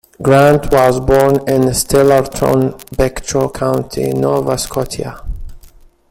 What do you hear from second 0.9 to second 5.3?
born in Stellarton, Pictou County, Nova Scotia.